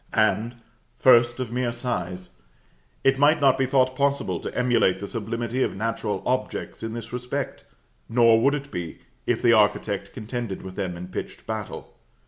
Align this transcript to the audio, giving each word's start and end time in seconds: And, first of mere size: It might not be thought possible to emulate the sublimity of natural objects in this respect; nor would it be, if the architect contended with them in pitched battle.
And, 0.13 0.55
first 0.97 1.39
of 1.39 1.51
mere 1.51 1.71
size: 1.71 2.31
It 3.03 3.19
might 3.19 3.39
not 3.39 3.55
be 3.59 3.67
thought 3.67 3.95
possible 3.95 4.39
to 4.39 4.57
emulate 4.57 4.99
the 4.99 5.05
sublimity 5.05 5.61
of 5.61 5.75
natural 5.75 6.23
objects 6.25 6.81
in 6.81 6.93
this 6.93 7.13
respect; 7.13 7.65
nor 8.09 8.41
would 8.41 8.55
it 8.55 8.71
be, 8.71 9.01
if 9.27 9.43
the 9.43 9.53
architect 9.53 10.11
contended 10.11 10.63
with 10.63 10.75
them 10.75 10.97
in 10.97 11.09
pitched 11.09 11.45
battle. 11.45 11.93